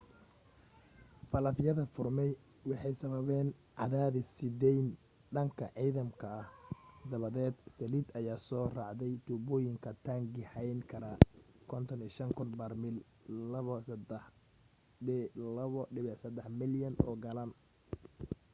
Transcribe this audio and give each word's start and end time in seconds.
faalafyada 1.31 1.83
furmay 1.95 2.31
waxay 2.69 2.95
sababeen 3.01 3.47
cadaadis 3.79 4.27
sii 4.37 4.51
deyn 4.61 4.85
dhanka 5.35 5.65
nidaamka 5.83 6.27
ah 6.41 6.47
dabadeed 7.11 7.55
saliid 7.75 8.07
ayaa 8.19 8.39
soo 8.47 8.65
raacday 8.77 9.13
tuubooyinka 9.25 9.89
taangi 10.05 10.41
hayn 10.53 10.79
kara 10.91 11.11
55,000 11.71 12.59
barmiil 12.59 12.97
2.3 15.07 16.59
malyan 16.59 16.95
oo 17.07 17.15
galaan 17.25 17.51